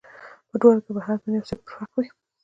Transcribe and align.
په 0.49 0.55
دواړو 0.61 0.79
کې 0.83 0.91
به 0.95 0.99
یو 1.01 1.05
حتما 1.07 1.31
یو 1.37 1.47
څه 1.49 1.55
پر 1.63 1.71
حق 1.75 1.91
وي. 1.97 2.07